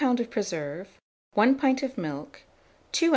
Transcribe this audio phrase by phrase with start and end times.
[0.03, 0.97] of preserve,
[1.35, 2.41] 1 pint of milk,
[2.91, 3.09] 2 oz.